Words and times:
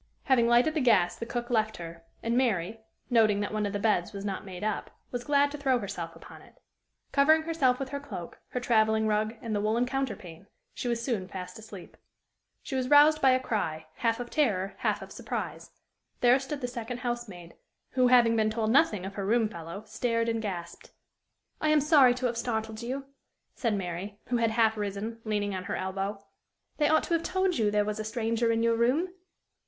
Having 0.23 0.47
lighted 0.47 0.73
the 0.73 0.81
gas, 0.81 1.15
the 1.15 1.27
cook 1.27 1.51
left 1.51 1.77
her; 1.77 2.03
and 2.23 2.35
Mary, 2.35 2.79
noting 3.11 3.39
that 3.41 3.53
one 3.53 3.67
of 3.67 3.71
the 3.71 3.77
beds 3.77 4.13
was 4.13 4.25
not 4.25 4.43
made 4.43 4.63
up, 4.63 4.89
was 5.11 5.23
glad 5.23 5.51
to 5.51 5.59
throw 5.59 5.77
herself 5.77 6.15
upon 6.15 6.41
it. 6.41 6.55
Covering 7.11 7.43
herself 7.43 7.77
with 7.79 7.89
her 7.89 7.99
cloak, 7.99 8.39
her 8.47 8.59
traveling 8.59 9.05
rug, 9.05 9.35
and 9.43 9.55
the 9.55 9.61
woolen 9.61 9.85
counterpane, 9.85 10.47
she 10.73 10.87
was 10.87 11.03
soon 11.05 11.27
fast 11.27 11.59
asleep. 11.59 11.97
She 12.63 12.73
was 12.73 12.89
roused 12.89 13.21
by 13.21 13.29
a 13.29 13.39
cry, 13.39 13.85
half 13.97 14.19
of 14.19 14.31
terror, 14.31 14.73
half 14.77 15.03
of 15.03 15.11
surprise. 15.11 15.69
There 16.21 16.39
stood 16.39 16.61
the 16.61 16.67
second 16.67 17.01
housemaid, 17.01 17.53
who, 17.91 18.07
having 18.07 18.35
been 18.35 18.49
told 18.49 18.71
nothing 18.71 19.05
of 19.05 19.13
her 19.13 19.23
room 19.27 19.47
fellow, 19.49 19.83
stared 19.85 20.27
and 20.27 20.41
gasped. 20.41 20.89
"I 21.61 21.69
am 21.69 21.79
sorry 21.79 22.15
to 22.15 22.25
have 22.25 22.37
startled 22.37 22.81
you," 22.81 23.05
said 23.53 23.75
Mary, 23.75 24.19
who 24.29 24.37
had 24.37 24.49
half 24.49 24.77
risen, 24.77 25.19
leaning 25.25 25.53
on 25.53 25.65
her 25.65 25.75
elbow. 25.75 26.25
"They 26.77 26.89
ought 26.89 27.03
to 27.03 27.13
have 27.13 27.21
told 27.21 27.59
you 27.59 27.69
there 27.69 27.85
was 27.85 27.99
a 27.99 28.03
stranger 28.03 28.51
in 28.51 28.63
your 28.63 28.75
room." 28.75 29.09